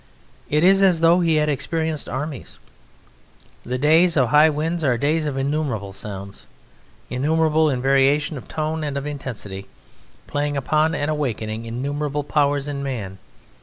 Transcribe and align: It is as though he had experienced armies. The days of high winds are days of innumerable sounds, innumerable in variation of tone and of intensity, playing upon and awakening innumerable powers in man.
It 0.49 0.63
is 0.63 0.81
as 0.81 1.01
though 1.01 1.19
he 1.19 1.35
had 1.35 1.47
experienced 1.47 2.09
armies. 2.09 2.57
The 3.61 3.77
days 3.77 4.17
of 4.17 4.29
high 4.29 4.49
winds 4.49 4.83
are 4.83 4.97
days 4.97 5.27
of 5.27 5.37
innumerable 5.37 5.93
sounds, 5.93 6.47
innumerable 7.11 7.69
in 7.69 7.83
variation 7.83 8.35
of 8.35 8.47
tone 8.47 8.83
and 8.83 8.97
of 8.97 9.05
intensity, 9.05 9.67
playing 10.25 10.57
upon 10.57 10.95
and 10.95 11.11
awakening 11.11 11.65
innumerable 11.65 12.23
powers 12.23 12.67
in 12.67 12.81
man. 12.81 13.19